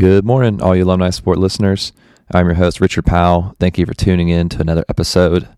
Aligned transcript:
Good 0.00 0.24
morning, 0.24 0.62
all 0.62 0.74
you 0.74 0.84
alumni 0.84 1.10
sport 1.10 1.36
listeners. 1.36 1.92
I'm 2.32 2.46
your 2.46 2.54
host, 2.54 2.80
Richard 2.80 3.04
Powell. 3.04 3.54
Thank 3.60 3.76
you 3.76 3.84
for 3.84 3.92
tuning 3.92 4.30
in 4.30 4.48
to 4.48 4.58
another 4.62 4.82
episode 4.88 5.42
of 5.42 5.48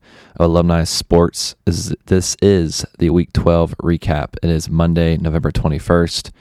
Alumni 0.41 0.83
Sports. 0.83 1.55
This 1.65 2.37
is 2.43 2.85
the 2.99 3.11
Week 3.11 3.33
12 3.35 3.77
recap. 3.79 4.35
It 4.43 4.51
is 4.51 4.69
Monday, 4.69 5.17
November 5.17 5.53
21st. 5.53 6.33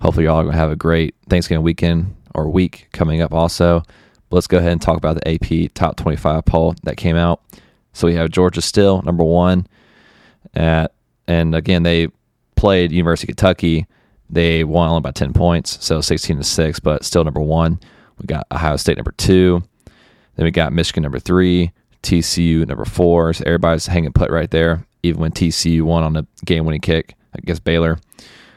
Hopefully, 0.00 0.24
y'all 0.24 0.38
are 0.38 0.44
going 0.44 0.54
to 0.54 0.58
have 0.58 0.70
a 0.70 0.76
great 0.76 1.14
Thanksgiving 1.28 1.62
weekend 1.62 2.16
or 2.34 2.48
week 2.48 2.88
coming 2.92 3.20
up 3.20 3.34
also. 3.34 3.80
But 4.30 4.36
let's 4.36 4.46
go 4.46 4.56
ahead 4.56 4.72
and 4.72 4.80
talk 4.80 4.96
about 4.96 5.22
the 5.22 5.28
AP 5.28 5.74
Top 5.74 5.96
25 5.96 6.46
poll 6.46 6.74
that 6.84 6.96
came 6.96 7.16
out. 7.16 7.42
So 7.92 8.06
we 8.06 8.14
have 8.14 8.30
Georgia 8.30 8.62
still 8.62 9.02
number 9.02 9.22
one. 9.22 9.66
At, 10.54 10.94
and 11.26 11.54
again, 11.54 11.82
they 11.82 12.08
played 12.56 12.90
University 12.90 13.30
of 13.30 13.36
Kentucky 13.36 13.86
they 14.30 14.62
won 14.64 14.88
only 14.88 15.00
by 15.00 15.10
10 15.10 15.32
points, 15.32 15.84
so 15.84 16.00
16 16.00 16.38
to 16.38 16.44
6, 16.44 16.80
but 16.80 17.04
still 17.04 17.24
number 17.24 17.40
one. 17.40 17.80
We 18.18 18.26
got 18.26 18.46
Ohio 18.52 18.76
State 18.76 18.96
number 18.96 19.12
two. 19.12 19.62
Then 20.36 20.44
we 20.44 20.50
got 20.50 20.72
Michigan 20.72 21.02
number 21.02 21.18
three, 21.18 21.72
TCU 22.02 22.66
number 22.66 22.84
four. 22.84 23.32
So 23.32 23.44
everybody's 23.46 23.86
hanging 23.86 24.12
put 24.12 24.30
right 24.30 24.50
there, 24.50 24.86
even 25.02 25.20
when 25.20 25.32
TCU 25.32 25.82
won 25.82 26.04
on 26.04 26.12
the 26.12 26.26
game 26.44 26.64
winning 26.64 26.80
kick 26.80 27.14
against 27.34 27.64
Baylor. 27.64 27.98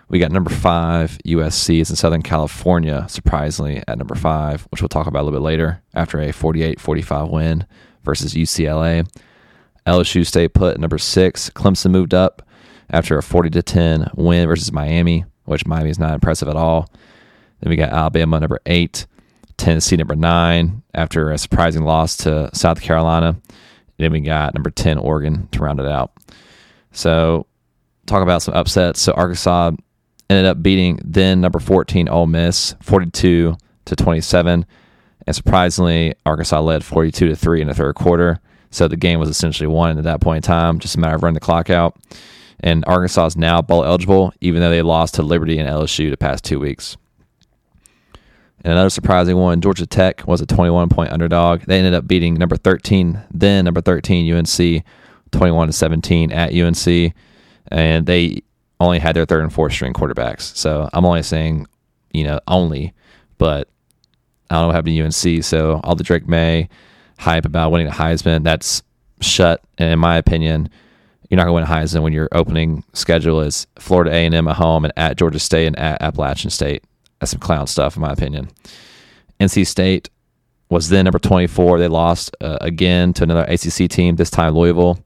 We 0.09 0.20
got 0.20 0.32
number 0.32 0.52
five, 0.52 1.18
USC 1.26 1.82
is 1.82 1.90
in 1.90 1.96
Southern 1.96 2.21
California, 2.21 3.05
surprisingly, 3.10 3.82
at 3.88 3.98
number 3.98 4.16
five, 4.16 4.68
which 4.70 4.82
we'll 4.82 4.90
talk 4.90 5.08
about 5.08 5.21
a 5.21 5.24
little 5.24 5.40
bit 5.40 5.46
later 5.46 5.82
after 5.96 6.20
a 6.21 6.32
48 6.32 6.80
45 6.80 7.30
win 7.30 7.66
versus 8.04 8.34
UCLA. 8.34 9.08
LSU 9.88 10.26
stayed 10.26 10.54
put 10.54 10.76
at 10.76 10.80
number 10.80 10.99
six. 10.99 11.49
Clemson 11.49 11.91
moved 11.91 12.13
up 12.13 12.48
after 12.91 13.18
a 13.18 13.24
40 13.24 13.49
to 13.51 13.63
10 13.63 14.12
win 14.16 14.48
versus 14.48 14.71
Miami 14.71 15.26
which 15.46 15.66
Miami 15.66 15.90
is 15.90 15.99
not 15.99 16.13
impressive 16.13 16.48
at 16.48 16.55
all. 16.55 16.90
Then 17.60 17.70
we 17.70 17.76
got 17.76 17.91
Alabama 17.91 18.40
number 18.40 18.60
eight, 18.66 19.05
Tennessee 19.58 19.96
number 19.96 20.16
nine 20.16 20.84
after 20.94 21.32
a 21.32 21.38
surprising 21.38 21.84
loss 21.84 22.18
to 22.18 22.50
South 22.54 22.82
Carolina. 22.82 23.38
Then 23.98 24.12
we 24.12 24.22
got 24.22 24.54
number 24.54 24.70
10, 24.70 24.98
Oregon 24.98 25.48
to 25.52 25.60
round 25.60 25.80
it 25.80 25.85
out. 25.85 26.12
So, 26.91 27.46
talk 28.05 28.24
about 28.24 28.41
some 28.41 28.54
upsets. 28.54 29.00
So, 29.02 29.13
Arkansas 29.13 29.72
ended 30.30 30.46
up 30.46 30.62
beating 30.62 31.00
then 31.04 31.41
number 31.41 31.60
14, 31.60 32.10
Ole 32.10 32.28
Miss, 32.28 32.76
42 32.82 33.55
to 33.85 33.96
27. 33.96 34.66
And 35.26 35.35
surprisingly, 35.35 36.16
Arkansas 36.26 36.60
led 36.60 36.84
42 36.84 37.30
to 37.30 37.35
3 37.35 37.62
in 37.62 37.68
the 37.68 37.74
third 37.74 37.96
quarter. 37.96 38.40
So, 38.72 38.88
the 38.88 38.98
game 38.98 39.20
was 39.20 39.30
essentially 39.30 39.68
won 39.68 39.98
at 39.98 40.04
that 40.04 40.22
point 40.22 40.46
in 40.46 40.48
time, 40.48 40.80
just 40.80 40.96
a 40.96 41.00
matter 41.00 41.16
of 41.16 41.24
running 41.24 41.35
the 41.35 41.40
clock 41.40 41.70
out 41.70 41.96
and 42.59 42.84
Arkansas 42.87 43.27
is 43.27 43.37
now 43.37 43.62
bowl 43.62 43.84
eligible, 43.84 44.34
even 44.41 44.62
though 44.62 44.70
they 44.70 44.82
lost 44.82 45.15
to 45.15 45.23
Liberty 45.23 45.59
and 45.59 45.70
LSU 45.70 46.09
the 46.09 46.18
past 46.18 46.43
two 46.43 46.60
weeks. 46.60 46.98
And 48.63 48.71
another 48.71 48.90
surprising 48.90 49.37
one, 49.37 49.60
Georgia 49.60 49.85
Tech 49.85 50.26
was 50.26 50.40
a 50.41 50.45
21 50.45 50.90
point 50.90 51.12
underdog. 51.12 51.62
They 51.62 51.77
ended 51.77 51.93
up 51.93 52.07
beating 52.07 52.35
number 52.35 52.55
13, 52.55 53.21
then 53.32 53.65
number 53.65 53.82
13 53.82 54.34
UNC, 54.34 54.84
21 55.32 55.68
to 55.68 55.73
17 55.73 56.32
at 56.32 56.54
UNC, 56.54 57.13
and 57.68 58.05
they 58.05 58.41
only 58.79 58.99
had 58.99 59.15
their 59.15 59.26
third 59.26 59.43
and 59.43 59.51
fourth 59.51 59.73
string 59.73 59.93
quarterbacks. 59.93 60.55
So 60.55 60.90
I'm 60.93 61.05
only 61.05 61.23
saying, 61.23 61.67
you 62.13 62.23
know, 62.23 62.40
only, 62.48 62.93
but 63.38 63.67
I 64.50 64.56
don't 64.56 64.63
know 64.63 64.67
what 64.67 64.75
happened 64.75 64.95
to 64.95 65.29
UNC. 65.29 65.44
So 65.44 65.81
all 65.84 65.95
the 65.95 66.03
Drake 66.03 66.28
Maye 66.28 66.69
hype 67.17 67.45
about 67.45 67.72
winning 67.72 67.88
the 67.88 67.94
Heisman, 67.94 68.44
that's 68.44 68.84
shut. 69.19 69.62
In 69.78 70.00
my 70.00 70.17
opinion, 70.17 70.69
you're 71.29 71.38
not 71.38 71.46
going 71.46 71.66
to 71.66 71.72
win 71.72 71.81
Heisman 71.81 72.03
when 72.03 72.13
your 72.13 72.29
opening 72.31 72.84
schedule 72.94 73.41
is 73.41 73.68
Florida 73.79 74.12
A&M 74.12 74.47
at 74.47 74.56
home 74.56 74.85
and 74.85 74.94
at 74.97 75.18
Georgia 75.18 75.40
State 75.40 75.68
and 75.68 75.79
at 75.79 76.02
Appalachian 76.02 76.50
State. 76.50 76.84
That's 77.19 77.31
some 77.31 77.39
clown 77.39 77.67
stuff, 77.67 77.95
in 77.95 78.01
my 78.01 78.11
opinion. 78.11 78.50
NC 79.39 79.66
State 79.66 80.09
was 80.69 80.89
then 80.89 81.06
number 81.06 81.19
24. 81.19 81.79
They 81.79 81.88
lost 81.88 82.35
uh, 82.41 82.57
again 82.61 83.13
to 83.13 83.23
another 83.23 83.44
ACC 83.44 83.89
team, 83.89 84.16
this 84.16 84.29
time 84.29 84.56
Louisville, 84.56 85.00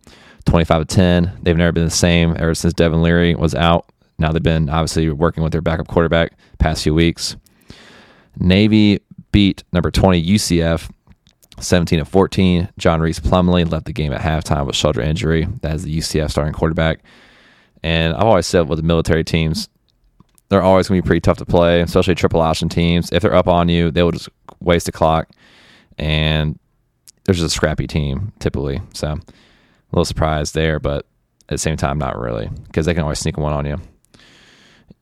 25 0.45 0.87
to 0.87 0.95
10. 0.95 1.39
They've 1.43 1.57
never 1.57 1.71
been 1.71 1.85
the 1.85 1.91
same 1.91 2.35
ever 2.37 2.55
since 2.55 2.73
Devin 2.73 3.01
Leary 3.03 3.35
was 3.35 3.53
out. 3.53 3.89
Now 4.17 4.31
they've 4.31 4.41
been 4.41 4.69
obviously 4.69 5.09
working 5.09 5.43
with 5.43 5.51
their 5.51 5.61
backup 5.61 5.87
quarterback 5.87 6.33
past 6.57 6.83
few 6.83 6.93
weeks. 6.93 7.35
Navy 8.39 8.99
beat 9.31 9.63
number 9.71 9.91
20 9.91 10.23
UCF 10.23 10.89
17 11.59 11.99
and 11.99 12.07
14. 12.07 12.69
John 12.77 13.01
Rhys 13.01 13.19
Plumlee 13.19 13.69
left 13.69 13.85
the 13.85 13.93
game 13.93 14.13
at 14.13 14.21
halftime 14.21 14.65
with 14.65 14.75
shoulder 14.75 15.01
injury. 15.01 15.47
That 15.61 15.75
is 15.75 15.83
the 15.83 15.97
UCF 15.97 16.29
starting 16.29 16.53
quarterback. 16.53 16.99
And 17.83 18.13
I've 18.13 18.23
always 18.23 18.47
said 18.47 18.69
with 18.69 18.77
the 18.77 18.83
military 18.83 19.23
teams, 19.23 19.69
they're 20.49 20.61
always 20.61 20.87
going 20.87 20.99
to 20.99 21.03
be 21.03 21.07
pretty 21.07 21.21
tough 21.21 21.37
to 21.37 21.45
play, 21.45 21.81
especially 21.81 22.15
triple 22.15 22.41
option 22.41 22.69
teams. 22.69 23.11
If 23.11 23.21
they're 23.21 23.35
up 23.35 23.47
on 23.47 23.69
you, 23.69 23.91
they 23.91 24.03
will 24.03 24.11
just 24.11 24.29
waste 24.59 24.85
the 24.85 24.91
clock. 24.91 25.29
And 25.97 26.57
they're 27.23 27.35
just 27.35 27.45
a 27.45 27.49
scrappy 27.49 27.87
team 27.87 28.31
typically. 28.39 28.81
So 28.93 29.07
a 29.07 29.19
little 29.91 30.05
surprised 30.05 30.53
there, 30.53 30.79
but 30.79 31.05
at 31.49 31.53
the 31.53 31.57
same 31.57 31.77
time, 31.77 31.97
not 31.97 32.17
really 32.17 32.49
because 32.65 32.85
they 32.85 32.93
can 32.93 33.03
always 33.03 33.19
sneak 33.19 33.37
one 33.37 33.53
on 33.53 33.65
you. 33.65 33.77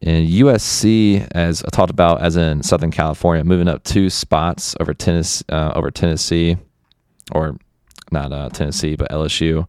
In 0.01 0.27
USC, 0.27 1.27
as 1.31 1.63
I 1.63 1.69
talked 1.69 1.89
about, 1.89 2.21
as 2.21 2.35
in 2.35 2.61
Southern 2.63 2.91
California, 2.91 3.43
moving 3.43 3.67
up 3.67 3.83
two 3.83 4.09
spots 4.09 4.75
over 4.79 4.93
Tennessee, 4.93 5.45
uh, 5.49 5.71
over 5.75 5.89
Tennessee, 5.89 6.57
or 7.31 7.57
not 8.11 8.31
uh, 8.31 8.49
Tennessee, 8.49 8.95
but 8.95 9.09
LSU, 9.09 9.67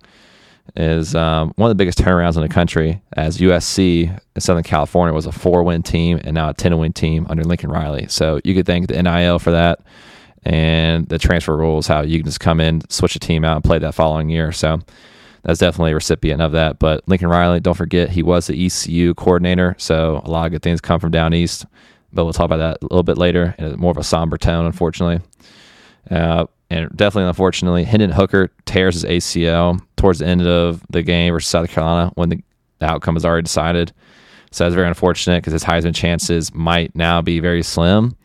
is 0.75 1.15
um, 1.15 1.53
one 1.57 1.71
of 1.71 1.77
the 1.77 1.81
biggest 1.81 1.99
turnarounds 1.99 2.37
in 2.37 2.43
the 2.43 2.49
country. 2.49 3.01
As 3.17 3.39
USC 3.39 4.21
in 4.35 4.41
Southern 4.41 4.65
California 4.65 5.15
was 5.15 5.27
a 5.27 5.33
four-win 5.33 5.83
team 5.83 6.21
and 6.25 6.35
now 6.35 6.51
a 6.51 6.55
ten-win 6.55 6.93
team 6.93 7.27
under 7.31 7.45
Lincoln 7.45 7.71
Riley. 7.71 8.07
So 8.09 8.41
you 8.45 8.55
could 8.55 8.67
thank 8.67 8.89
the 8.89 9.03
NIL 9.03 9.39
for 9.39 9.53
that, 9.53 9.81
and 10.45 11.09
the 11.09 11.19
transfer 11.19 11.57
rules, 11.57 11.87
how 11.87 12.03
you 12.03 12.19
can 12.19 12.27
just 12.27 12.41
come 12.41 12.61
in, 12.61 12.83
switch 12.91 13.17
a 13.17 13.21
team 13.21 13.45
out, 13.45 13.57
and 13.57 13.65
play 13.65 13.79
that 13.79 13.95
following 13.95 14.29
year. 14.29 14.53
So 14.53 14.81
that's 15.47 15.61
definitely 15.61 15.93
a 15.93 15.95
recipient 15.95 16.43
of 16.43 16.53
that. 16.53 16.81
But 16.81 17.07
Lincoln 17.07 17.29
Riley, 17.29 17.61
don't 17.61 17.77
forget, 17.77 18.11
he 18.11 18.25
was 18.25 18.49
the 18.49 18.67
ECU 18.67 19.15
coordinator, 19.15 19.77
so 19.79 20.21
a 20.25 20.29
lot 20.29 20.47
of 20.47 20.51
good 20.51 20.63
things 20.63 20.81
come 20.81 20.99
from 20.99 21.13
down 21.13 21.33
east. 21.35 21.67
But 22.13 22.25
we'll 22.25 22.33
talk 22.33 22.47
about 22.47 22.57
that 22.57 22.79
a 22.83 22.85
little 22.85 23.05
bit 23.05 23.17
later 23.17 23.55
in 23.57 23.79
more 23.79 23.93
of 23.93 23.97
a 23.97 24.03
somber 24.03 24.39
tone, 24.39 24.67
unfortunately. 24.67 25.25
Uh, 26.11 26.47
and 26.69 26.91
definitely, 26.97 27.29
unfortunately, 27.29 27.85
Hendon 27.85 28.11
Hooker 28.11 28.51
tears 28.65 29.01
his 29.01 29.05
ACL 29.05 29.81
towards 29.97 30.19
the 30.19 30.27
end 30.27 30.45
of 30.45 30.83
the 30.91 31.05
game 31.05 31.33
versus 31.33 31.49
South 31.49 31.71
Carolina 31.71 32.11
when 32.17 32.29
the, 32.29 32.43
the 32.81 32.87
outcome 32.87 33.17
is 33.17 33.25
already 33.25 33.45
decided. 33.45 33.93
So 34.51 34.65
that's 34.65 34.75
very 34.75 34.89
unfortunate 34.89 35.45
because 35.45 35.53
his 35.53 35.63
Heisman 35.63 35.95
chances 35.95 36.53
might 36.53 36.93
now 36.97 37.23
be 37.23 37.39
very 37.39 37.63
slim 37.63 38.17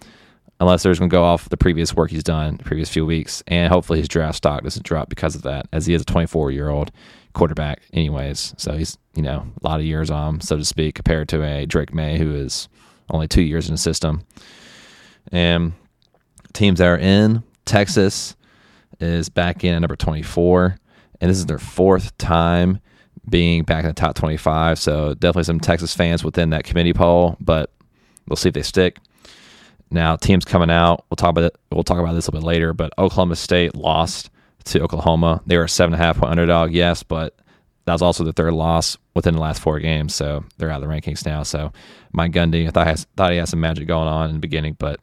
unless 0.61 0.83
they're 0.83 0.93
going 0.93 1.09
to 1.09 1.13
go 1.13 1.23
off 1.23 1.49
the 1.49 1.57
previous 1.57 1.95
work 1.95 2.11
he's 2.11 2.23
done 2.23 2.57
the 2.57 2.63
previous 2.63 2.87
few 2.87 3.03
weeks. 3.03 3.43
And 3.47 3.73
hopefully 3.73 3.97
his 3.97 4.07
draft 4.07 4.37
stock 4.37 4.63
doesn't 4.63 4.85
drop 4.85 5.09
because 5.09 5.35
of 5.35 5.41
that, 5.41 5.65
as 5.73 5.87
he 5.87 5.95
is 5.95 6.03
a 6.03 6.05
24 6.05 6.51
year 6.51 6.69
old 6.69 6.91
quarterback, 7.33 7.81
anyways. 7.93 8.53
So 8.57 8.73
he's, 8.77 8.97
you 9.15 9.23
know, 9.23 9.47
a 9.61 9.67
lot 9.67 9.79
of 9.79 9.85
years 9.85 10.11
on, 10.11 10.39
so 10.39 10.57
to 10.57 10.63
speak, 10.63 10.93
compared 10.95 11.27
to 11.29 11.43
a 11.43 11.65
Drake 11.65 11.95
Maye 11.95 12.19
who 12.19 12.35
is 12.35 12.69
only 13.09 13.27
two 13.27 13.41
years 13.41 13.67
in 13.67 13.73
the 13.73 13.79
system. 13.79 14.21
And 15.31 15.73
teams 16.53 16.77
that 16.77 16.87
are 16.87 16.97
in, 16.97 17.41
Texas 17.65 18.35
is 18.99 19.29
back 19.29 19.63
in 19.63 19.73
at 19.73 19.79
number 19.79 19.95
24. 19.95 20.77
And 21.19 21.29
this 21.29 21.39
is 21.39 21.47
their 21.47 21.57
fourth 21.57 22.15
time 22.19 22.79
being 23.27 23.63
back 23.63 23.83
in 23.83 23.89
the 23.89 23.93
top 23.93 24.13
25. 24.13 24.77
So 24.77 25.15
definitely 25.15 25.45
some 25.45 25.59
Texas 25.59 25.95
fans 25.95 26.23
within 26.23 26.51
that 26.51 26.65
committee 26.65 26.93
poll, 26.93 27.35
but 27.39 27.71
we'll 28.27 28.35
see 28.35 28.49
if 28.49 28.53
they 28.53 28.61
stick. 28.61 28.99
Now, 29.91 30.15
teams 30.15 30.45
coming 30.45 30.71
out, 30.71 31.05
we'll 31.09 31.17
talk 31.17 31.29
about 31.29 31.43
it, 31.43 31.57
we'll 31.71 31.83
talk 31.83 31.99
about 31.99 32.13
this 32.13 32.27
a 32.27 32.31
little 32.31 32.41
bit 32.41 32.47
later, 32.47 32.73
but 32.73 32.93
Oklahoma 32.97 33.35
State 33.35 33.75
lost 33.75 34.29
to 34.65 34.81
Oklahoma. 34.81 35.41
They 35.45 35.57
were 35.57 35.65
a 35.65 35.69
seven 35.69 35.93
and 35.93 36.01
a 36.01 36.05
half 36.05 36.17
point 36.17 36.31
underdog, 36.31 36.71
yes, 36.71 37.03
but 37.03 37.35
that 37.85 37.93
was 37.93 38.01
also 38.01 38.23
the 38.23 38.33
third 38.33 38.53
loss 38.53 38.97
within 39.15 39.35
the 39.35 39.41
last 39.41 39.61
four 39.61 39.79
games, 39.79 40.15
so 40.15 40.45
they're 40.57 40.71
out 40.71 40.81
of 40.81 40.87
the 40.87 40.93
rankings 40.93 41.25
now. 41.25 41.43
So 41.43 41.73
Mike 42.13 42.31
Gundy, 42.31 42.67
I 42.67 42.71
thought, 42.71 42.87
has, 42.87 43.05
thought 43.17 43.31
he 43.31 43.37
had 43.37 43.49
some 43.49 43.59
magic 43.59 43.87
going 43.87 44.07
on 44.07 44.29
in 44.29 44.35
the 44.35 44.39
beginning, 44.39 44.77
but 44.79 44.99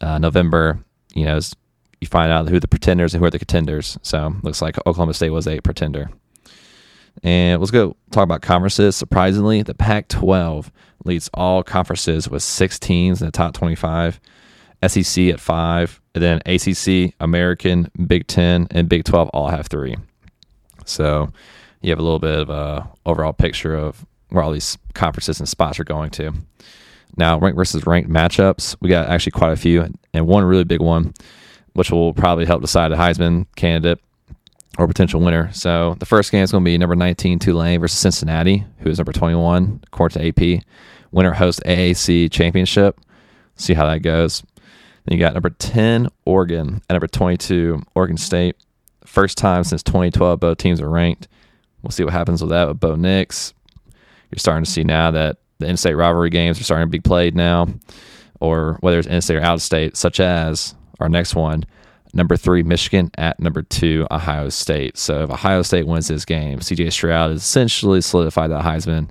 uh, 0.00 0.18
November, 0.18 0.78
you 1.14 1.24
know, 1.24 1.38
you 2.00 2.06
find 2.06 2.30
out 2.30 2.48
who 2.48 2.60
the 2.60 2.68
pretenders 2.68 3.14
and 3.14 3.20
who 3.20 3.26
are 3.26 3.30
the 3.30 3.38
contenders. 3.38 3.98
So 4.02 4.34
looks 4.42 4.62
like 4.62 4.78
Oklahoma 4.78 5.14
State 5.14 5.30
was 5.30 5.46
a 5.46 5.60
pretender. 5.60 6.10
And 7.22 7.60
let's 7.60 7.70
go 7.70 7.96
talk 8.10 8.24
about 8.24 8.42
conferences. 8.42 8.96
Surprisingly, 8.96 9.62
the 9.62 9.74
Pac 9.74 10.08
12 10.08 10.70
leads 11.04 11.30
all 11.34 11.62
conferences 11.62 12.28
with 12.28 12.42
six 12.42 12.78
teams 12.78 13.20
in 13.20 13.26
the 13.26 13.32
top 13.32 13.54
25, 13.54 14.20
SEC 14.86 15.26
at 15.28 15.40
five, 15.40 16.00
and 16.14 16.22
then 16.22 16.40
ACC, 16.46 17.14
American, 17.20 17.90
Big 18.06 18.26
10, 18.26 18.68
and 18.70 18.88
Big 18.88 19.04
12 19.04 19.28
all 19.30 19.48
have 19.48 19.66
three. 19.66 19.96
So 20.84 21.30
you 21.80 21.90
have 21.90 21.98
a 21.98 22.02
little 22.02 22.18
bit 22.18 22.38
of 22.38 22.50
a 22.50 22.88
overall 23.04 23.32
picture 23.32 23.74
of 23.74 24.04
where 24.28 24.42
all 24.42 24.52
these 24.52 24.76
conferences 24.94 25.38
and 25.38 25.48
spots 25.48 25.78
are 25.78 25.84
going 25.84 26.10
to. 26.10 26.32
Now, 27.16 27.38
ranked 27.38 27.56
versus 27.56 27.86
ranked 27.86 28.10
matchups, 28.10 28.76
we 28.80 28.90
got 28.90 29.08
actually 29.08 29.32
quite 29.32 29.52
a 29.52 29.56
few, 29.56 29.86
and 30.12 30.26
one 30.26 30.44
really 30.44 30.64
big 30.64 30.80
one, 30.80 31.14
which 31.72 31.90
will 31.90 32.12
probably 32.12 32.44
help 32.44 32.60
decide 32.60 32.92
a 32.92 32.96
Heisman 32.96 33.46
candidate 33.56 34.00
or 34.78 34.86
potential 34.86 35.20
winner. 35.20 35.50
So 35.52 35.96
the 35.98 36.06
first 36.06 36.30
game 36.30 36.42
is 36.42 36.52
going 36.52 36.64
to 36.64 36.68
be 36.68 36.76
number 36.78 36.96
19 36.96 37.38
Tulane 37.38 37.80
versus 37.80 37.98
Cincinnati, 37.98 38.64
who 38.78 38.90
is 38.90 38.98
number 38.98 39.12
21 39.12 39.80
according 39.86 40.32
to 40.32 40.56
AP. 40.56 40.62
Winner 41.12 41.32
host 41.32 41.62
AAC 41.64 42.30
championship. 42.30 43.00
See 43.56 43.74
how 43.74 43.86
that 43.86 44.00
goes. 44.00 44.42
Then 45.04 45.16
you 45.16 45.18
got 45.18 45.34
number 45.34 45.50
10, 45.50 46.08
Oregon, 46.24 46.68
and 46.68 46.90
number 46.90 47.06
22, 47.06 47.82
Oregon 47.94 48.16
State. 48.16 48.56
First 49.04 49.38
time 49.38 49.64
since 49.64 49.82
2012, 49.82 50.40
both 50.40 50.58
teams 50.58 50.80
are 50.80 50.90
ranked. 50.90 51.28
We'll 51.82 51.92
see 51.92 52.04
what 52.04 52.12
happens 52.12 52.42
with 52.42 52.50
that 52.50 52.68
with 52.68 52.80
Bo 52.80 52.96
Nix. 52.96 53.54
You're 54.30 54.38
starting 54.38 54.64
to 54.64 54.70
see 54.70 54.82
now 54.82 55.12
that 55.12 55.38
the 55.58 55.68
in-state 55.68 55.94
rivalry 55.94 56.30
games 56.30 56.60
are 56.60 56.64
starting 56.64 56.88
to 56.88 56.90
be 56.90 57.00
played 57.00 57.34
now, 57.34 57.68
or 58.40 58.76
whether 58.80 58.98
it's 58.98 59.08
in-state 59.08 59.36
or 59.36 59.42
out-of-state, 59.42 59.96
such 59.96 60.20
as 60.20 60.74
our 61.00 61.08
next 61.08 61.34
one, 61.34 61.64
number 62.16 62.36
three 62.36 62.62
Michigan 62.62 63.10
at 63.18 63.38
number 63.38 63.62
two 63.62 64.06
Ohio 64.10 64.48
State. 64.48 64.96
So 64.96 65.22
if 65.22 65.30
Ohio 65.30 65.62
State 65.62 65.86
wins 65.86 66.08
this 66.08 66.24
game, 66.24 66.58
CJ 66.58 66.90
Stroud 66.90 67.30
is 67.32 67.42
essentially 67.42 68.00
solidified 68.00 68.50
that 68.50 68.64
Heisman, 68.64 69.10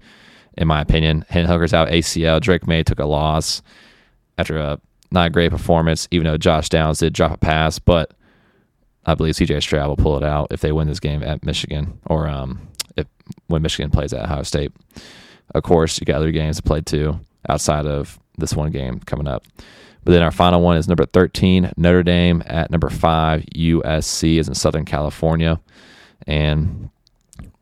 in 0.57 0.67
my 0.67 0.81
opinion. 0.81 1.23
Hooker's 1.29 1.73
out 1.73 1.89
ACL. 1.89 2.41
Drake 2.41 2.67
Maye 2.67 2.83
took 2.83 2.99
a 2.99 3.05
loss 3.05 3.61
after 4.37 4.57
a 4.57 4.79
not 5.11 5.27
a 5.27 5.29
great 5.29 5.51
performance, 5.51 6.07
even 6.11 6.25
though 6.25 6.37
Josh 6.37 6.67
Downs 6.67 6.99
did 6.99 7.13
drop 7.13 7.31
a 7.31 7.37
pass, 7.37 7.79
but 7.79 8.11
I 9.05 9.13
believe 9.13 9.35
CJ 9.35 9.61
Stroud 9.61 9.87
will 9.87 9.95
pull 9.95 10.17
it 10.17 10.23
out 10.23 10.47
if 10.49 10.61
they 10.61 10.71
win 10.71 10.87
this 10.87 10.99
game 10.99 11.21
at 11.23 11.45
Michigan 11.45 11.99
or 12.07 12.27
um, 12.27 12.59
if 12.97 13.05
when 13.47 13.61
Michigan 13.61 13.91
plays 13.91 14.13
at 14.13 14.23
Ohio 14.23 14.43
State. 14.43 14.73
Of 15.53 15.61
course, 15.61 15.99
you 15.99 16.05
got 16.05 16.17
other 16.17 16.31
games 16.31 16.57
to 16.57 16.63
play 16.63 16.81
too 16.81 17.19
outside 17.47 17.85
of 17.85 18.19
this 18.37 18.53
one 18.53 18.71
game 18.71 18.99
coming 18.99 19.27
up. 19.27 19.45
But 20.03 20.11
then 20.11 20.21
our 20.21 20.31
final 20.31 20.61
one 20.61 20.77
is 20.77 20.87
number 20.87 21.05
13, 21.05 21.73
Notre 21.77 22.03
Dame 22.03 22.43
at 22.45 22.69
number 22.69 22.89
five, 22.89 23.41
USC 23.55 24.37
is 24.39 24.47
in 24.47 24.53
Southern 24.53 24.85
California. 24.85 25.59
And 26.27 26.89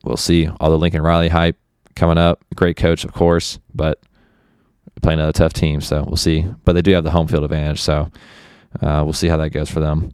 we'll 0.03 0.17
see 0.17 0.49
all 0.59 0.69
the 0.69 0.77
Lincoln 0.77 1.01
Riley 1.01 1.29
hype 1.29 1.57
coming 1.95 2.17
up. 2.17 2.43
Great 2.55 2.75
coach, 2.75 3.05
of 3.05 3.13
course, 3.13 3.59
but 3.73 3.99
playing 5.01 5.19
another 5.19 5.31
tough 5.31 5.53
team. 5.53 5.79
So 5.79 6.03
we'll 6.03 6.17
see. 6.17 6.45
But 6.65 6.73
they 6.73 6.81
do 6.81 6.93
have 6.93 7.05
the 7.05 7.11
home 7.11 7.27
field 7.27 7.45
advantage. 7.45 7.81
So 7.81 8.11
uh, 8.81 9.01
we'll 9.03 9.13
see 9.13 9.29
how 9.29 9.37
that 9.37 9.51
goes 9.51 9.69
for 9.69 9.79
them. 9.79 10.13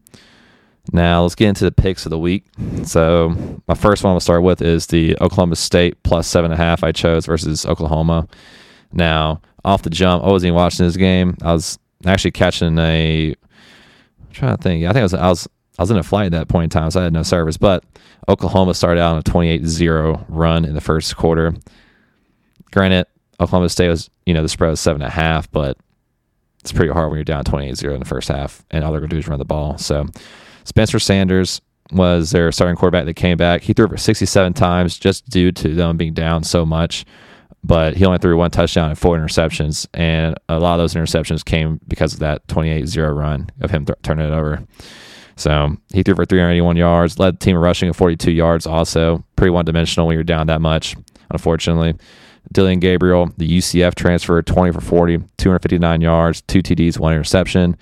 Now 0.91 1.23
let's 1.23 1.35
get 1.35 1.50
into 1.50 1.65
the 1.65 1.71
picks 1.71 2.06
of 2.06 2.09
the 2.09 2.19
week. 2.19 2.45
So 2.83 3.61
my 3.67 3.75
first 3.75 4.03
one 4.03 4.13
we'll 4.13 4.19
start 4.19 4.44
with 4.44 4.61
is 4.61 4.88
the 4.88 5.15
Oklahoma 5.21 5.56
State 5.56 6.01
plus 6.03 6.27
seven 6.27 6.51
and 6.51 6.59
a 6.59 6.63
half 6.63 6.83
I 6.83 6.91
chose 6.91 7.25
versus 7.25 7.65
Oklahoma. 7.65 8.27
Now 8.91 9.41
off 9.65 9.81
the 9.83 9.89
jump, 9.89 10.23
I 10.23 10.27
wasn't 10.27 10.47
even 10.47 10.56
watching 10.56 10.85
this 10.85 10.97
game. 10.97 11.35
I 11.41 11.53
was 11.53 11.77
actually 12.06 12.31
catching 12.31 12.77
a. 12.79 13.29
I'm 13.29 14.33
trying 14.33 14.56
to 14.56 14.61
think. 14.61 14.85
I 14.85 14.94
think 14.94 14.97
I 14.97 15.03
was 15.03 15.13
I 15.13 15.27
was 15.27 15.47
I 15.77 15.83
was 15.83 15.91
in 15.91 15.97
a 15.97 16.03
flight 16.03 16.27
at 16.27 16.31
that 16.33 16.47
point 16.47 16.65
in 16.65 16.69
time, 16.81 16.91
so 16.91 17.00
I 17.00 17.03
had 17.03 17.13
no 17.13 17.23
service. 17.23 17.57
But 17.57 17.83
Oklahoma 18.27 18.73
started 18.73 19.01
out 19.01 19.13
on 19.13 19.19
a 19.19 19.23
28-0 19.23 20.25
run 20.27 20.65
in 20.65 20.75
the 20.75 20.81
first 20.81 21.15
quarter. 21.15 21.53
Granted, 22.71 23.07
Oklahoma 23.39 23.69
State 23.69 23.89
was 23.89 24.09
you 24.25 24.33
know 24.33 24.41
the 24.41 24.50
spread 24.50 24.69
was 24.69 24.79
seven 24.79 25.01
and 25.01 25.07
a 25.07 25.13
half, 25.13 25.51
but 25.51 25.77
it's 26.61 26.71
pretty 26.71 26.91
hard 26.91 27.09
when 27.09 27.17
you're 27.17 27.23
down 27.23 27.44
28-0 27.44 27.94
in 27.94 28.00
the 28.00 28.06
first 28.06 28.27
half, 28.27 28.63
and 28.71 28.83
all 28.83 28.91
they're 28.91 29.01
gonna 29.01 29.09
do 29.09 29.17
is 29.17 29.27
run 29.27 29.39
the 29.39 29.45
ball. 29.45 29.77
So 29.77 30.06
Spencer 30.65 31.00
Sanders 31.00 31.61
was 31.91 32.31
their 32.31 32.51
starting 32.51 32.75
quarterback 32.75 33.06
that 33.06 33.15
came 33.15 33.38
back. 33.38 33.61
He 33.61 33.73
threw 33.73 33.88
for 33.88 33.97
67 33.97 34.53
times 34.53 34.97
just 35.00 35.27
due 35.29 35.51
to 35.53 35.73
them 35.73 35.97
being 35.97 36.13
down 36.13 36.44
so 36.44 36.65
much 36.65 37.06
but 37.63 37.95
he 37.95 38.06
only 38.06 38.17
threw 38.17 38.38
one 38.38 38.51
touchdown 38.51 38.89
and 38.89 38.97
four 38.97 39.17
interceptions. 39.17 39.88
And 39.94 40.38
a 40.47 40.59
lot 40.59 40.75
of 40.75 40.79
those 40.79 40.94
interceptions 40.94 41.44
came 41.44 41.79
because 41.88 42.13
of 42.13 42.19
that 42.19 42.47
28 42.47 42.88
0 42.88 43.13
run 43.13 43.50
of 43.61 43.71
him 43.71 43.85
th- 43.85 44.00
turning 44.03 44.27
it 44.27 44.33
over. 44.33 44.63
So 45.35 45.77
he 45.94 46.03
threw 46.03 46.15
for 46.15 46.25
381 46.25 46.75
yards, 46.75 47.17
led 47.17 47.35
the 47.35 47.45
team 47.45 47.57
rushing 47.57 47.89
at 47.89 47.95
42 47.95 48.31
yards, 48.31 48.67
also 48.67 49.23
pretty 49.38 49.51
one 49.51 49.65
dimensional 49.65 50.07
when 50.07 50.15
you're 50.15 50.23
down 50.23 50.47
that 50.47 50.61
much, 50.61 50.95
unfortunately. 51.31 51.95
Dillon 52.51 52.79
Gabriel, 52.79 53.31
the 53.38 53.57
UCF 53.57 53.95
transfer, 53.95 54.41
20 54.41 54.73
for 54.73 54.81
40, 54.81 55.19
259 55.38 56.01
yards, 56.01 56.41
two 56.41 56.61
TDs, 56.61 57.00
one 57.00 57.13
interception. 57.13 57.77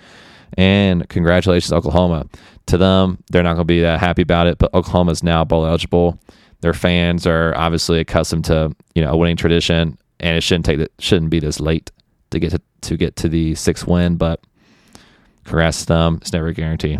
And 0.57 1.07
congratulations, 1.09 1.74
Oklahoma. 1.74 2.27
To 2.68 2.77
them, 2.77 3.24
they're 3.29 3.44
not 3.44 3.53
going 3.53 3.63
to 3.63 3.65
be 3.65 3.81
that 3.81 4.00
happy 4.00 4.21
about 4.21 4.47
it, 4.47 4.57
but 4.57 4.74
Oklahoma 4.74 5.12
is 5.12 5.24
now 5.24 5.44
bowl 5.45 5.65
eligible 5.65 6.19
their 6.62 6.74
fans 6.74 7.27
are 7.27 7.56
obviously 7.56 8.00
accustomed 8.00 8.45
to 8.45 8.75
you 8.95 9.04
know 9.04 9.12
a 9.12 9.18
winning 9.18 9.38
tradition, 9.38 9.98
and 10.19 10.38
it 10.38 10.42
shouldn't 10.42 10.65
take 10.65 10.80
it 10.80 10.92
shouldn't 11.00 11.31
be 11.31 11.39
this 11.39 11.59
late 11.59 11.92
to 12.31 12.39
get 12.39 12.51
to, 12.51 12.62
to 12.81 12.98
get 12.98 13.15
to 13.18 13.30
the 13.30 13.56
sixth 13.56 13.88
win. 13.88 14.15
But 14.18 14.42
to 15.48 15.86
them. 15.88 16.18
It's 16.21 16.33
never 16.33 16.48
a 16.48 16.54
guarantee. 16.54 16.98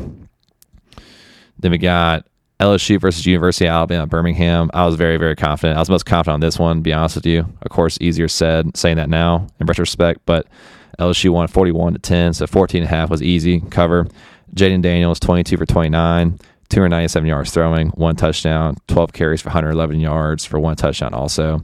Then 1.60 1.72
we 1.72 1.78
got 1.78 2.26
LSU 2.60 3.00
versus 3.00 3.26
University 3.26 3.66
of 3.66 3.72
Alabama 3.72 4.08
Birmingham. 4.08 4.70
I 4.74 4.86
was 4.86 4.96
very, 4.96 5.18
very 5.18 5.36
confident. 5.36 5.78
I 5.78 5.82
was 5.82 5.90
most 5.90 6.06
confident 6.06 6.36
on 6.36 6.40
this 6.40 6.58
one, 6.58 6.82
be 6.82 6.94
honest 6.94 7.16
with 7.16 7.26
you. 7.26 7.46
Of 7.62 7.70
course, 7.70 7.98
easier 8.02 8.28
said 8.28 8.76
saying 8.76 8.98
that 8.98 9.10
now 9.10 9.48
in 9.60 9.68
retrospect, 9.68 10.22
but 10.26 10.48
LSU 11.00 11.30
won 11.30 11.48
41 11.48 11.94
to 11.94 12.00
10, 12.00 12.34
so 12.34 12.48
14 12.48 12.82
and 12.82 12.88
a 12.88 12.96
half 12.96 13.10
was 13.10 13.22
easy 13.22 13.60
cover. 13.70 14.08
Jayden 14.56 14.82
Daniels 14.82 15.20
22 15.20 15.58
for 15.58 15.66
29, 15.66 16.40
297 16.70 17.28
yards 17.28 17.52
throwing, 17.52 17.90
one 17.90 18.16
touchdown, 18.16 18.76
12 18.88 19.14
carries 19.14 19.42
for 19.42 19.50
111 19.50 20.00
yards 20.00 20.46
for 20.46 20.60
one 20.60 20.76
touchdown 20.76 21.14
also. 21.14 21.62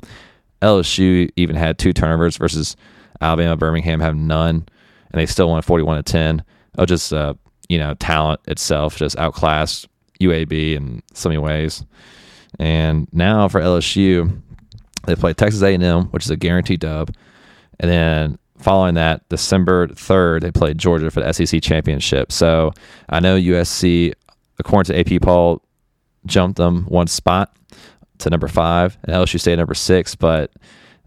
LSU 0.62 1.30
even 1.36 1.56
had 1.56 1.78
two 1.78 1.92
turnovers 1.92 2.38
versus 2.38 2.76
Alabama, 3.20 3.58
Birmingham 3.58 4.00
have 4.00 4.16
none, 4.16 4.66
and 5.12 5.22
they 5.22 5.26
still 5.26 5.50
won 5.50 5.62
41 5.62 5.98
to 5.98 6.04
10. 6.04 6.44
Oh, 6.78 6.86
just 6.86 7.12
uh, 7.14 7.34
you 7.70 7.78
know, 7.78 7.94
talent 7.96 8.40
itself 8.48 8.96
just 8.98 9.18
outclassed 9.18 9.88
UAB 10.22 10.76
in 10.76 11.04
so 11.14 11.30
many 11.30 11.40
ways. 11.40 11.84
And 12.60 13.08
now 13.12 13.48
for 13.48 13.60
LSU, 13.60 14.42
they 15.06 15.16
play 15.16 15.34
Texas 15.34 15.62
A&M, 15.62 16.06
which 16.08 16.24
is 16.24 16.32
a 16.32 16.38
guaranteed 16.38 16.80
dub, 16.80 17.14
and 17.80 17.90
then 17.92 18.38
following 18.58 18.96
that, 18.96 19.28
December 19.30 19.88
3rd, 19.88 20.42
they 20.42 20.52
played 20.52 20.78
Georgia 20.78 21.12
for 21.12 21.20
the 21.20 21.34
SEC 21.34 21.62
championship. 21.62 22.32
So 22.32 22.72
I 23.10 23.20
know 23.20 23.38
USC 23.38 24.14
according 24.60 24.94
to 24.94 25.16
AP 25.16 25.22
poll, 25.22 25.62
jumped 26.26 26.58
them 26.58 26.86
one 26.86 27.08
spot 27.08 27.56
to 28.20 28.30
number 28.30 28.48
five, 28.48 28.98
and 29.04 29.16
LSU 29.16 29.40
stayed 29.40 29.58
number 29.58 29.74
six. 29.74 30.16
But 30.16 30.52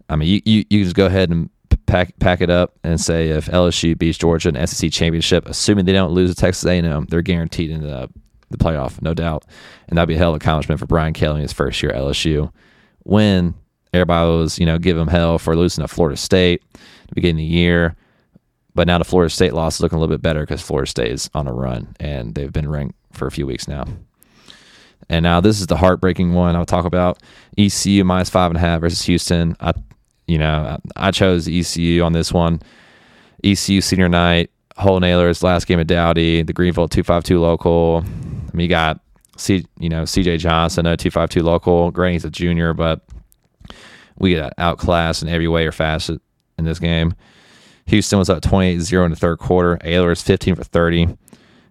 I 0.09 0.15
mean, 0.15 0.29
you, 0.29 0.41
you, 0.45 0.65
you 0.69 0.83
just 0.83 0.95
go 0.95 1.05
ahead 1.05 1.29
and 1.29 1.49
pack 1.85 2.17
pack 2.19 2.41
it 2.41 2.49
up 2.49 2.77
and 2.83 2.99
say 2.99 3.29
if 3.29 3.47
LSU 3.47 3.97
beats 3.97 4.17
Georgia 4.17 4.49
in 4.49 4.67
SEC 4.67 4.91
championship, 4.91 5.47
assuming 5.47 5.85
they 5.85 5.93
don't 5.93 6.11
lose 6.11 6.29
to 6.29 6.35
Texas 6.35 6.65
A&M, 6.65 7.05
they're 7.09 7.21
guaranteed 7.21 7.71
in 7.71 7.81
the 7.81 8.09
the 8.49 8.57
playoff, 8.57 9.01
no 9.01 9.13
doubt. 9.13 9.45
And 9.87 9.97
that'd 9.97 10.07
be 10.07 10.15
a 10.15 10.17
hell 10.17 10.29
of 10.29 10.35
an 10.35 10.41
accomplishment 10.41 10.79
for 10.79 10.85
Brian 10.85 11.13
Kelly 11.13 11.37
in 11.37 11.41
his 11.41 11.53
first 11.53 11.81
year 11.83 11.91
at 11.91 12.01
LSU. 12.01 12.51
When 13.03 13.55
everybody 13.93 14.29
was, 14.29 14.59
you 14.59 14.65
know, 14.65 14.77
give 14.77 14.97
him 14.97 15.07
hell 15.07 15.37
for 15.37 15.55
losing 15.55 15.81
to 15.81 15.87
Florida 15.87 16.17
State 16.17 16.63
at 16.73 17.09
the 17.09 17.15
beginning 17.15 17.45
of 17.45 17.49
the 17.49 17.55
year. 17.55 17.95
But 18.73 18.87
now 18.87 18.99
the 18.99 19.05
Florida 19.05 19.29
State 19.29 19.53
loss 19.53 19.75
is 19.75 19.81
looking 19.81 19.97
a 19.97 19.99
little 19.99 20.13
bit 20.13 20.21
better 20.21 20.41
because 20.41 20.61
Florida 20.61 20.89
State 20.89 21.11
is 21.11 21.29
on 21.33 21.47
a 21.47 21.53
run 21.53 21.95
and 21.99 22.35
they've 22.35 22.53
been 22.53 22.69
ranked 22.69 22.95
for 23.11 23.27
a 23.27 23.31
few 23.31 23.45
weeks 23.45 23.67
now. 23.67 23.85
And 25.09 25.23
now 25.23 25.39
this 25.39 25.59
is 25.59 25.67
the 25.67 25.77
heartbreaking 25.77 26.33
one 26.33 26.55
I'll 26.55 26.65
talk 26.65 26.85
about. 26.85 27.21
ECU 27.57 28.03
minus 28.03 28.29
five 28.29 28.51
and 28.51 28.57
a 28.57 28.59
half 28.59 28.81
versus 28.81 29.03
Houston. 29.03 29.55
I, 29.59 29.73
you 30.27 30.37
know, 30.37 30.77
I 30.95 31.11
chose 31.11 31.47
ECU 31.47 32.03
on 32.03 32.13
this 32.13 32.33
one. 32.33 32.61
ECU 33.43 33.81
senior 33.81 34.09
night, 34.09 34.51
Holton 34.75 35.07
Ahlers 35.07 35.43
last 35.43 35.67
game 35.67 35.79
of 35.79 35.87
Dowdy, 35.87 36.43
the 36.43 36.53
Greenville 36.53 36.87
two 36.87 37.03
five 37.03 37.23
two 37.23 37.39
local. 37.39 38.03
I 38.05 38.55
mean, 38.55 38.65
you 38.65 38.67
got 38.69 38.99
C, 39.37 39.65
you 39.79 39.89
know, 39.89 40.03
CJ 40.03 40.39
Johnson, 40.39 40.85
a 40.85 40.97
two 40.97 41.11
five 41.11 41.29
two 41.29 41.43
local. 41.43 41.91
Granted, 41.91 42.13
he's 42.13 42.25
a 42.25 42.29
junior, 42.29 42.73
but 42.73 43.01
we 44.17 44.35
got 44.35 44.53
outclassed 44.57 45.21
in 45.21 45.29
every 45.29 45.47
way 45.47 45.65
or 45.65 45.71
facet 45.71 46.21
in 46.57 46.65
this 46.65 46.79
game. 46.79 47.13
Houston 47.85 48.19
was 48.19 48.29
up 48.29 48.41
28-0 48.41 49.05
in 49.05 49.11
the 49.11 49.15
third 49.15 49.39
quarter. 49.39 49.77
Ahlers 49.77 50.21
15 50.21 50.55
for 50.55 50.63
30. 50.63 51.17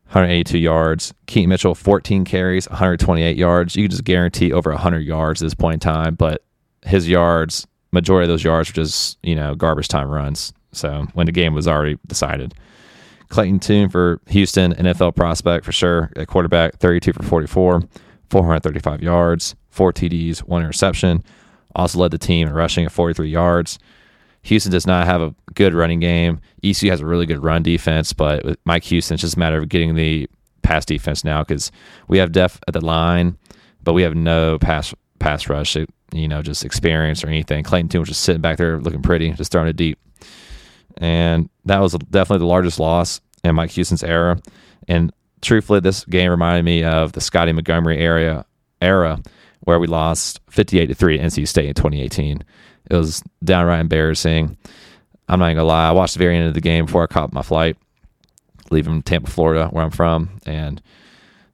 182 0.06 0.58
yards. 0.58 1.12
Keaton 1.26 1.48
Mitchell, 1.48 1.74
14 1.74 2.24
carries, 2.24 2.68
128 2.68 3.36
yards. 3.36 3.76
You 3.76 3.84
can 3.84 3.90
just 3.90 4.04
guarantee 4.04 4.52
over 4.52 4.70
100 4.70 5.00
yards 5.00 5.42
at 5.42 5.46
this 5.46 5.54
point 5.54 5.74
in 5.74 5.80
time, 5.80 6.14
but 6.14 6.44
his 6.84 7.08
yards, 7.08 7.66
majority 7.92 8.24
of 8.24 8.28
those 8.28 8.44
yards 8.44 8.70
were 8.70 8.74
just, 8.74 9.18
you 9.22 9.34
know, 9.34 9.54
garbage 9.54 9.88
time 9.88 10.08
runs. 10.08 10.52
So 10.72 11.06
when 11.14 11.26
the 11.26 11.32
game 11.32 11.54
was 11.54 11.66
already 11.66 11.98
decided. 12.06 12.54
Clayton 13.28 13.58
Tune 13.58 13.88
for 13.88 14.20
Houston, 14.28 14.74
NFL 14.74 15.16
prospect 15.16 15.64
for 15.64 15.72
sure. 15.72 16.12
At 16.16 16.28
quarterback, 16.28 16.76
32 16.76 17.12
for 17.12 17.22
44, 17.24 17.82
435 18.30 19.02
yards, 19.02 19.56
four 19.70 19.92
TDs, 19.92 20.38
one 20.40 20.62
interception. 20.62 21.24
Also 21.74 21.98
led 21.98 22.12
the 22.12 22.18
team 22.18 22.46
in 22.46 22.54
rushing 22.54 22.84
at 22.86 22.92
43 22.92 23.28
yards. 23.28 23.78
Houston 24.46 24.70
does 24.70 24.86
not 24.86 25.06
have 25.06 25.20
a 25.20 25.34
good 25.54 25.74
running 25.74 26.00
game. 26.00 26.40
ECU 26.62 26.90
has 26.90 27.00
a 27.00 27.06
really 27.06 27.26
good 27.26 27.42
run 27.42 27.62
defense, 27.62 28.12
but 28.12 28.44
with 28.44 28.58
Mike 28.64 28.84
Houston, 28.84 29.14
it's 29.14 29.22
just 29.22 29.36
a 29.36 29.38
matter 29.38 29.58
of 29.58 29.68
getting 29.68 29.94
the 29.94 30.28
pass 30.62 30.84
defense 30.84 31.24
now 31.24 31.42
because 31.42 31.72
we 32.08 32.18
have 32.18 32.32
depth 32.32 32.60
at 32.68 32.74
the 32.74 32.84
line, 32.84 33.36
but 33.82 33.92
we 33.92 34.02
have 34.02 34.14
no 34.14 34.58
pass 34.58 34.94
pass 35.18 35.48
rush, 35.48 35.76
you 36.12 36.28
know, 36.28 36.42
just 36.42 36.64
experience 36.64 37.24
or 37.24 37.28
anything. 37.28 37.64
Clayton 37.64 37.88
Tune 37.88 38.00
was 38.00 38.08
just 38.08 38.22
sitting 38.22 38.42
back 38.42 38.58
there 38.58 38.78
looking 38.78 39.02
pretty, 39.02 39.32
just 39.32 39.50
throwing 39.50 39.68
it 39.68 39.76
deep. 39.76 39.98
And 40.98 41.48
that 41.64 41.80
was 41.80 41.94
definitely 41.94 42.38
the 42.38 42.46
largest 42.46 42.78
loss 42.78 43.20
in 43.42 43.54
Mike 43.54 43.70
Houston's 43.72 44.04
era. 44.04 44.38
And 44.86 45.12
truthfully, 45.42 45.80
this 45.80 46.04
game 46.04 46.30
reminded 46.30 46.64
me 46.64 46.84
of 46.84 47.12
the 47.12 47.20
Scotty 47.20 47.52
Montgomery 47.52 47.98
area 47.98 48.46
era 48.80 49.20
where 49.66 49.80
we 49.80 49.88
lost 49.88 50.40
58 50.48 50.86
to 50.86 50.94
3 50.94 51.18
at 51.18 51.26
NC 51.26 51.46
State 51.46 51.66
in 51.66 51.74
2018. 51.74 52.42
It 52.88 52.96
was 52.96 53.22
downright 53.44 53.80
embarrassing. 53.80 54.56
I'm 55.28 55.40
not 55.40 55.48
gonna 55.48 55.64
lie. 55.64 55.88
I 55.88 55.92
watched 55.92 56.14
the 56.14 56.20
very 56.20 56.36
end 56.36 56.46
of 56.46 56.54
the 56.54 56.60
game 56.60 56.86
before 56.86 57.02
I 57.02 57.06
caught 57.08 57.32
my 57.32 57.42
flight. 57.42 57.76
leaving 58.70 59.02
Tampa, 59.02 59.30
Florida, 59.30 59.68
where 59.68 59.84
I'm 59.84 59.90
from. 59.90 60.40
And 60.46 60.80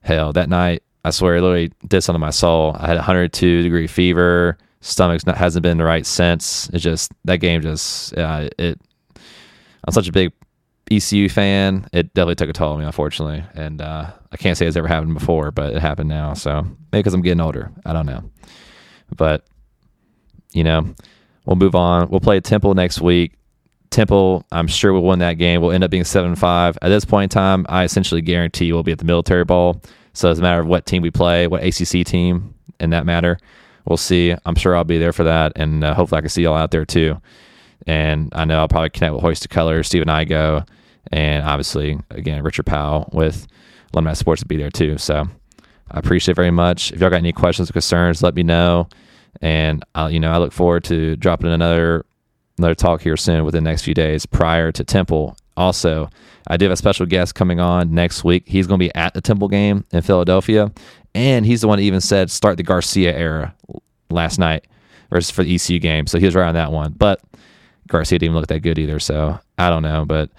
hell, 0.03 0.33
that 0.35 0.51
night, 0.51 0.83
I 1.05 1.11
swear, 1.11 1.37
it 1.37 1.43
literally 1.43 1.73
did 1.89 2.03
something 2.03 2.21
to 2.21 2.27
my 2.27 2.31
soul. 2.31 2.77
I 2.79 2.87
had 2.87 2.97
102 2.97 3.63
degree 3.63 3.87
fever. 3.87 4.59
Stomach's 4.83 5.25
hasn't 5.25 5.63
been 5.63 5.79
the 5.79 5.85
right 5.85 6.05
since. 6.05 6.69
It 6.71 6.79
just 6.79 7.13
that 7.25 7.39
game 7.39 7.63
just 7.63 8.17
uh, 8.19 8.51
it. 8.59 8.79
I'm 9.85 9.93
such 9.93 10.09
a 10.09 10.13
big 10.13 10.33
ECU 10.97 11.29
fan. 11.29 11.89
It 11.93 12.15
definitely 12.15 12.37
took 12.37 12.51
a 12.51 12.53
toll 12.53 12.73
on 12.73 12.81
me, 12.81 12.85
unfortunately, 12.85 13.45
and 13.55 13.81
uh, 13.81 14.11
I 14.31 14.37
can't 14.37 14.57
say 14.57 14.67
it's 14.67 14.77
ever 14.77 14.89
happened 14.89 15.15
before, 15.15 15.51
but 15.51 15.75
it 15.75 15.81
happened 15.81 16.09
now. 16.09 16.35
So 16.35 16.63
maybe 16.63 17.01
because 17.01 17.15
I'm 17.15 17.23
getting 17.23 17.41
older, 17.41 17.71
I 17.85 17.93
don't 17.93 18.07
know. 18.07 18.23
But 19.17 19.45
you 20.53 20.65
know, 20.65 20.95
we'll 21.45 21.57
move 21.57 21.75
on. 21.75 22.09
We'll 22.11 22.21
play 22.21 22.41
Temple 22.41 22.75
next 22.75 23.01
week. 23.01 23.35
Temple, 23.91 24.47
I'm 24.53 24.69
sure 24.69 24.93
we'll 24.93 25.03
win 25.03 25.19
that 25.19 25.35
game. 25.35 25.61
We'll 25.61 25.73
end 25.73 25.85
up 25.85 25.91
being 25.91 26.05
seven 26.05 26.35
five. 26.35 26.79
At 26.83 26.89
this 26.89 27.05
point 27.05 27.33
in 27.33 27.37
time, 27.37 27.67
I 27.69 27.85
essentially 27.85 28.23
guarantee 28.23 28.73
we'll 28.73 28.83
be 28.83 28.93
at 28.93 28.99
the 28.99 29.05
Military 29.05 29.45
Bowl. 29.45 29.83
So 30.15 30.29
it 30.29 30.31
doesn't 30.33 30.43
matter 30.43 30.65
what 30.65 30.87
team 30.87 31.03
we 31.03 31.11
play, 31.11 31.47
what 31.47 31.63
ACC 31.63 32.05
team, 32.07 32.55
in 32.81 32.91
that 32.91 33.07
matter. 33.07 33.39
We'll 33.87 33.97
see. 33.97 34.35
I'm 34.45 34.55
sure 34.55 34.77
I'll 34.77 34.85
be 34.85 34.99
there 34.99 35.13
for 35.13 35.25
that, 35.25 35.53
and 35.57 35.83
uh, 35.83 35.95
hopefully 35.95 36.19
I 36.19 36.21
can 36.21 36.31
see 36.31 36.43
y'all 36.43 36.57
out 36.57 36.71
there 36.71 36.85
too. 36.85 37.21
And 37.87 38.33
I 38.35 38.45
know 38.45 38.59
I'll 38.59 38.69
probably 38.69 38.91
connect 38.91 39.15
with 39.15 39.23
Hoist 39.23 39.45
of 39.45 39.51
Colors, 39.51 39.89
Stephen 39.89 40.09
Igo, 40.09 40.67
and 41.11 41.45
obviously 41.45 41.99
again 42.11 42.43
Richard 42.43 42.67
Powell 42.67 43.09
with 43.13 43.47
Alumni 43.93 44.13
Sports 44.13 44.43
to 44.43 44.47
be 44.47 44.57
there 44.57 44.71
too. 44.71 44.99
So 44.99 45.27
I 45.91 45.99
appreciate 45.99 46.33
it 46.33 46.37
very 46.37 46.51
much. 46.51 46.93
If 46.93 47.01
y'all 47.01 47.11
got 47.11 47.17
any 47.17 47.33
questions 47.33 47.69
or 47.69 47.73
concerns, 47.73 48.23
let 48.23 48.35
me 48.35 48.43
know. 48.43 48.89
And 49.41 49.85
I'll, 49.95 50.11
you 50.11 50.21
know, 50.21 50.33
I 50.33 50.39
look 50.39 50.53
forward 50.53 50.85
to 50.85 51.17
dropping 51.17 51.49
another 51.49 52.05
another 52.59 52.75
talk 52.75 53.03
here 53.03 53.17
soon 53.17 53.45
within 53.45 53.65
the 53.65 53.71
next 53.71 53.83
few 53.83 53.95
days 53.95 54.27
prior 54.27 54.71
to 54.73 54.85
Temple. 54.85 55.37
Also, 55.57 56.09
I 56.49 56.57
do 56.57 56.67
have 56.67 56.73
a 56.73 56.77
special 56.77 57.07
guest 57.07 57.35
coming 57.35 57.61
on 57.61 57.95
next 57.95 58.25
week. 58.25 58.45
He's 58.47 58.67
going 58.67 58.79
to 58.79 58.85
be 58.85 58.95
at 58.95 59.15
the 59.15 59.21
Temple 59.21 59.49
game 59.49 59.85
in 59.93 60.03
Philadelphia, 60.03 60.73
and 61.15 61.45
he's 61.45 61.61
the 61.61 61.69
one 61.69 61.79
that 61.79 61.85
even 61.85 62.01
said 62.01 62.31
start 62.31 62.57
the 62.57 62.63
Garcia 62.63 63.17
era 63.17 63.55
last 64.11 64.39
night 64.39 64.67
versus 65.11 65.31
for 65.31 65.45
the 65.45 65.55
ECU 65.55 65.79
game. 65.79 66.07
So 66.07 66.19
he 66.19 66.25
was 66.25 66.35
right 66.35 66.49
on 66.49 66.55
that 66.55 66.73
one. 66.73 66.95
But 66.97 67.21
Garcia 67.89 68.19
didn't 68.19 68.33
even 68.33 68.41
look 68.41 68.49
that 68.49 68.61
good 68.61 68.79
either. 68.79 68.99
So 68.99 69.39
I 69.59 69.69
don't 69.69 69.83
know, 69.83 70.05
but 70.05 70.31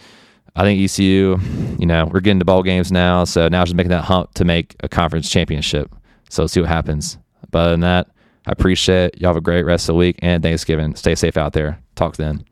I 0.55 0.63
think 0.63 0.81
ECU, 0.81 1.39
you 1.79 1.85
know, 1.85 2.05
we're 2.05 2.19
getting 2.19 2.39
to 2.39 2.45
ball 2.45 2.61
games 2.61 2.91
now, 2.91 3.23
so 3.23 3.47
now 3.47 3.63
just 3.63 3.75
making 3.75 3.89
that 3.89 4.03
hump 4.03 4.33
to 4.35 4.45
make 4.45 4.75
a 4.81 4.87
conference 4.87 5.29
championship. 5.29 5.93
So 6.29 6.45
see 6.45 6.59
what 6.59 6.69
happens. 6.69 7.17
But 7.49 7.59
other 7.59 7.71
than 7.71 7.79
that, 7.81 8.07
I 8.45 8.51
appreciate 8.51 9.13
it. 9.15 9.21
Y'all 9.21 9.29
have 9.29 9.37
a 9.37 9.41
great 9.41 9.63
rest 9.63 9.83
of 9.83 9.93
the 9.93 9.97
week 9.97 10.17
and 10.19 10.43
Thanksgiving. 10.43 10.95
Stay 10.95 11.15
safe 11.15 11.37
out 11.37 11.53
there. 11.53 11.79
Talk 11.95 12.17
then. 12.17 12.45